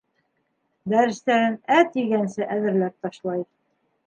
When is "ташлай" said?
3.07-3.47